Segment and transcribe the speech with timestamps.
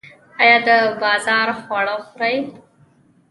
[0.41, 0.69] ایا د
[1.01, 2.35] بازار خواړه خورئ؟